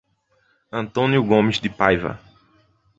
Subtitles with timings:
[0.71, 2.19] Antônio Gomes de Paiva